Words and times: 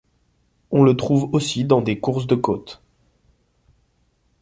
On 0.71 0.81
le 0.81 0.97
trouve 0.97 1.29
aussi 1.31 1.63
dans 1.63 1.79
des 1.79 1.99
courses 1.99 2.25
de 2.25 2.33
côte. 2.33 2.81